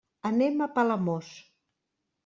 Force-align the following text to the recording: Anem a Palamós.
Anem 0.29 0.63
a 0.65 0.69
Palamós. 0.79 1.31